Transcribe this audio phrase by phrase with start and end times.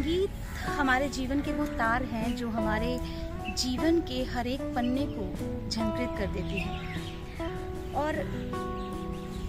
[0.00, 2.98] संगीत हमारे जीवन के वो तार हैं जो हमारे
[3.54, 5.24] जीवन के हर एक पन्ने को
[5.68, 8.22] झंकृत कर देती हैं। और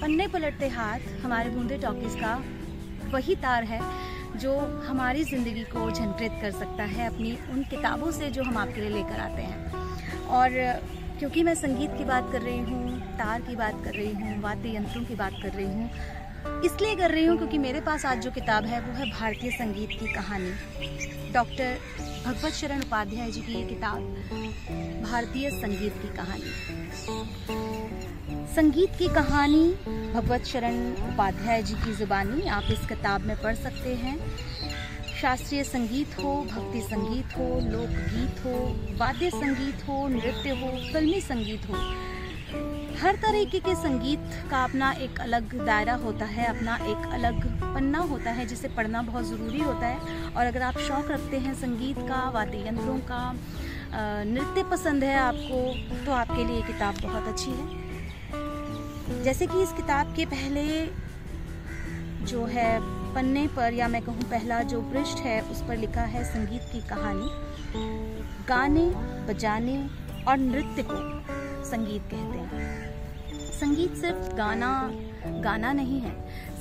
[0.02, 2.34] पन्ने पलटते हाथ हमारे बूंदे टॉकीज का
[3.14, 3.80] वही तार है
[4.40, 8.82] जो हमारी ज़िंदगी को झंकृत कर सकता है अपनी उन किताबों से जो हम आपके
[8.82, 10.50] लिए लेकर आते हैं। और
[11.20, 14.76] क्योंकि मैं संगीत की बात कर रही हूँ, तार की बात कर रही हूँ, वाद्य
[14.76, 15.90] यंत्रों की बात कर रही हूँ
[16.66, 19.90] इसलिए कर रही हूँ क्योंकि मेरे पास आज जो किताब है, वो है भारतीय संगीत
[19.90, 20.52] की कहानी।
[21.34, 21.78] डॉक्टर
[22.26, 24.00] भगवत शरण उपाध्याय जी की ये किताब,
[25.04, 26.52] भारतीय संगीत की कहानी।
[28.56, 29.64] संगीत की कहानी
[30.14, 34.18] भगवत शरण उपाध्याय जी की ज़ुबानी, आप इस किताब में पढ़ सकते हैं।
[35.22, 38.54] शास्त्रीय संगीत हो, भक्ति संगीत हो, लोकगीत हो,
[38.98, 41.76] वाद्य संगीत हो, नृत्य हो, फिल्मी संगीत हो
[43.02, 44.20] हर तरीके के संगीत
[44.52, 49.02] का अपना एक अलग दायरा होता है, अपना एक अलग पन्ना होता है, जिसे पढ़ना
[49.02, 53.22] बहुत ज़रूरी होता है। और अगर आप शौक़ रखते हैं संगीत का वाद्य यंत्रों का
[54.26, 59.72] नृत्य पसंद है आपको तो आपके लिए ये किताब बहुत अच्छी है। जैसे कि इस
[59.74, 60.66] किताब के पहले
[62.26, 62.80] जो है
[63.16, 66.82] पन्ने पर, या मैं कहूँ पहला जो पृष्ठ है, उस पर लिखा है संगीत की
[66.90, 67.30] कहानी।
[68.48, 68.86] गाने,
[69.28, 69.78] बजाने
[70.24, 71.00] और नृत्य को
[71.66, 72.81] संगीत कहते हैं।
[73.62, 74.92] संगीत सिर्फ़ गाना
[75.26, 76.12] गाना नहीं है।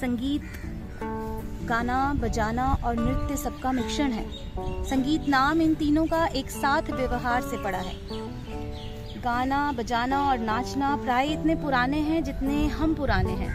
[0.01, 0.43] संगीत,
[1.65, 4.27] गाना, बजाना और नृत्य सबका मिश्रण है।
[4.85, 7.95] संगीत नाम इन तीनों का एक साथ व्यवहार से पड़ा है।
[9.21, 13.51] गाना, बजाना और नाचना प्राय इतने पुराने हैं जितने हम पुराने हैं।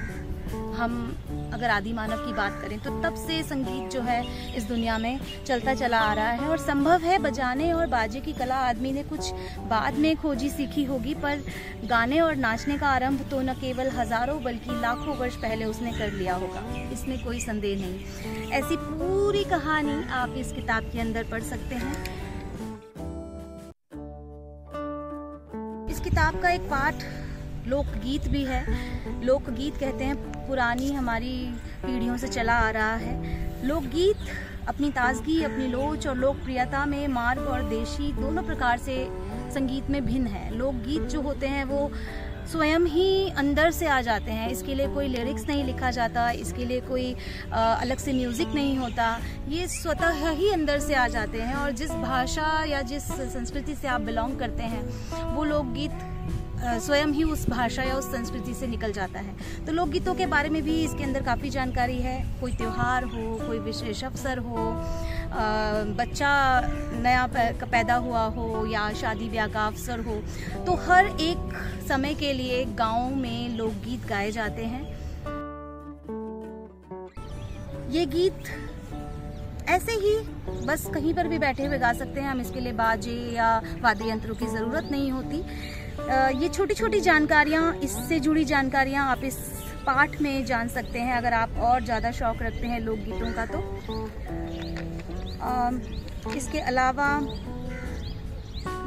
[0.73, 1.17] हम
[1.53, 4.21] अगर आदि मानव की बात करें तो तब से संगीत जो है
[4.57, 8.33] इस दुनिया में चलता चला आ रहा है और संभव है बजाने और बाजे की
[8.33, 9.31] कला आदमी ने कुछ
[9.69, 11.43] बाद में खोजी सीखी होगी, पर
[11.85, 16.11] गाने और नाचने का आरंभ तो न केवल हज़ारों बल्कि लाखों वर्ष पहले उसने कर
[16.11, 21.43] लिया होगा। इसमें कोई संदेह नहीं। ऐसी पूरी कहानी आप इस किताब के अंदर पढ़
[21.43, 21.93] सकते हैं।
[25.89, 27.03] इस किताब का एक पाठ
[27.67, 28.63] लोकगीत भी है।
[29.25, 30.15] लोकगीत कहते हैं,
[30.47, 31.37] पुरानी हमारी
[31.83, 34.17] पीढ़ियों से चला आ रहा है। लोकगीत
[34.67, 39.07] अपनी ताजगी, अपनी लोच और लोकप्रियता में मार्ग और देशी दोनों प्रकार से
[39.53, 41.91] संगीत में भिन्न है। लोकगीत जो होते हैं, वो
[42.51, 46.65] स्वयं ही अंदर से आ जाते हैं। इसके लिए कोई लिरिक्स नहीं लिखा जाता, इसके
[46.65, 47.15] लिए कोई
[47.53, 49.07] अलग से म्यूज़िक नहीं होता।
[49.49, 53.87] ये स्वतः ही अंदर से आ जाते हैं और जिस भाषा या जिस संस्कृति से
[53.87, 54.83] आप बिलोंग करते हैं,
[55.35, 55.91] वो लोकगीत
[56.57, 60.49] स्वयं ही उस भाषा या उस संस्कृति से निकल जाता है। तो लोकगीतों के बारे
[60.49, 64.71] में भी इसके अंदर काफ़ी जानकारी है। कोई त्यौहार हो, कोई विशेष अवसर हो
[65.97, 66.31] बच्चा
[66.95, 67.25] नया
[67.63, 70.15] पैदा हुआ हो या शादी ब्याह का अवसर हो
[70.65, 71.53] तो हर एक
[71.87, 74.83] समय के लिए गाँव में लोकगीत गाए जाते हैं।
[77.91, 78.43] ये गीत
[79.69, 80.17] ऐसे ही
[80.65, 84.09] बस कहीं पर भी बैठे हुए गा सकते हैं। हम इसके लिए बाजे या वाद्य
[84.09, 85.41] यंत्रों की ज़रूरत नहीं होती।
[86.07, 89.35] ये छोटी छोटी जानकारियाँ, इससे जुड़ी जानकारियाँ आप इस
[89.85, 93.59] पाठ में जान सकते हैं, अगर आप और ज़्यादा शौक रखते हैं लोकगीतों का तो।
[96.31, 97.07] इसके अलावा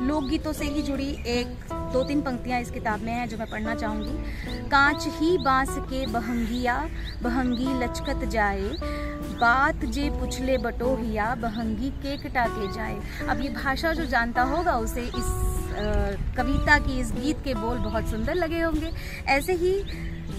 [0.01, 3.75] लोकगीतों से ही जुड़ी एक दो तीन पंक्तियाँ इस किताब में हैं जो मैं पढ़ना
[3.75, 6.79] चाहूँगी। कांच ही बाँस के बहंगिया,
[7.23, 8.71] बहंगी लचकत जाए।
[9.41, 12.99] बात जे पुछले बटोहिया, बहंगी के कटा के जाए।
[13.29, 15.57] अब ये भाषा जो जानता होगा, उसे इस
[16.37, 18.91] कविता की इस गीत के बोल बहुत सुंदर लगे होंगे।
[19.29, 19.73] ऐसे ही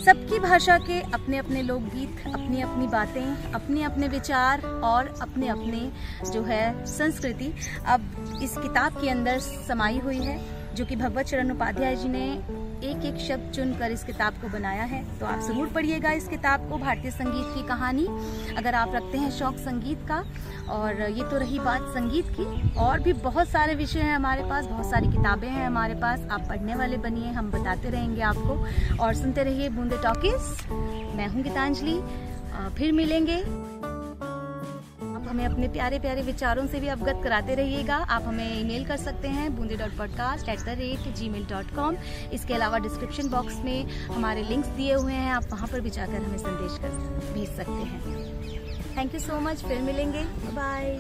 [0.06, 5.80] सबकी भाषा के अपने अपने लोकगीत अपनी अपनी बातें अपने अपने विचार और अपने अपने
[6.32, 7.54] जो है संस्कृति
[7.86, 10.40] अब इस किताब के अंदर समाई हुई है,
[10.76, 12.28] जो कि भगवत चरण उपाध्याय जी ने
[12.84, 16.70] एक एक शब्द चुनकर इस किताब को बनाया है। तो आप ज़रूर पढ़िएगा इस किताब
[16.70, 18.06] को, भारतीय संगीत की कहानी।
[18.58, 20.24] अगर आप रखते हैं शौक संगीत का,
[20.70, 22.46] और ये तो रही बात संगीत की,
[22.80, 26.48] और भी बहुत सारे विषय हैं हमारे पास, बहुत सारी किताबें हैं हमारे पास। आप
[26.50, 30.68] पढ़ने वाले बनिए, हम बताते रहेंगे आपको। और सुनते रहिए बूंदे टॉकीज।
[31.18, 32.02] मैं हूँ गीतांजलि।
[32.78, 33.36] फिर मिलेंगे
[35.30, 39.28] हमें अपने प्यारे प्यारे विचारों से भी अवगत कराते रहिएगा। आप हमें ईमेल कर सकते
[39.28, 41.98] हैं Boondi dot podcast at the rate G mail dot com
[42.34, 46.24] इसके अलावा डिस्क्रिप्शन बॉक्स में हमारे लिंक्स दिए हुए हैं। आप वहाँ पर भी जाकर
[46.24, 50.24] हमें संदेश कर भेज सकते हैं। थैंक यू सो मच फिर मिलेंगे।
[50.54, 51.00] बाय